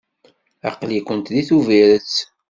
[0.69, 2.13] Aql-ikent deg Tubiret.